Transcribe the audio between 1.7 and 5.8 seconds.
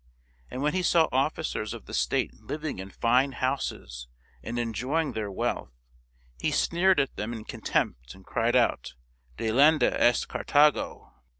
of the state living in fine houses and en joying their wealth,